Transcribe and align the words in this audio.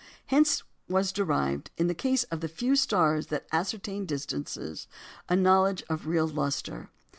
Hence 0.25 0.63
was 0.89 1.11
derived, 1.11 1.69
in 1.77 1.85
the 1.85 1.93
case 1.93 2.23
of 2.31 2.41
the 2.41 2.47
few 2.47 2.75
stars 2.75 3.31
at 3.31 3.45
ascertained 3.51 4.07
distances, 4.07 4.87
a 5.29 5.35
knowledge 5.35 5.83
of 5.91 6.07
real 6.07 6.25
lustre. 6.25 6.89